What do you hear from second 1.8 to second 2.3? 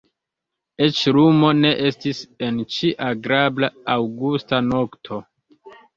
estis